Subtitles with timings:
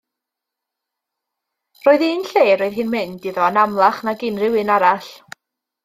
[1.85, 5.17] Roedd un lle roedd hi'n mynd iddo yn amlach nag unrhyw un arall.